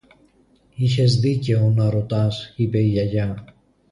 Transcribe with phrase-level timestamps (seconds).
[0.79, 3.45] Έχεις δίκαιο να ρωτάς, είπε η Γιαγιά